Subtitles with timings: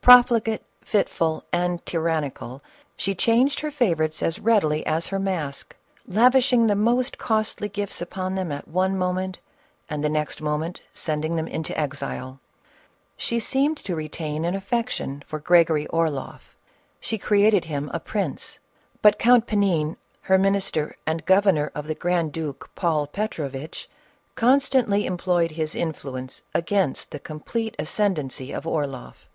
[0.00, 2.62] Profligate, fitful and tyrannical,
[2.96, 5.76] she changed her favorites as readily as her mask,
[6.06, 9.40] lavishing the most costly gifts upon them at one moment,
[9.90, 12.40] and the next moment sending them into exile.
[13.18, 16.56] She seemed to re tain an affection for Gregory Orloff;
[16.98, 18.60] she created him a prince,
[19.02, 23.90] but Count Panin, her minister and governor of the grand duke Paul Petrovitch,
[24.34, 29.28] constantly employ ed his influence against the complete ascendency of Orloff.